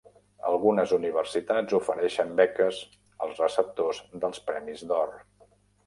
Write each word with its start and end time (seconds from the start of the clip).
Algunes 0.51 0.93
universitats 0.97 1.77
ofereixen 1.81 2.33
beques 2.41 2.81
als 3.27 3.45
receptors 3.47 4.05
dels 4.25 4.45
Premis 4.53 4.87
d'Or. 4.93 5.19